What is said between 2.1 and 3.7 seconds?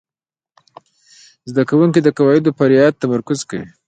قواعدو په رعایت تمرکز کاوه.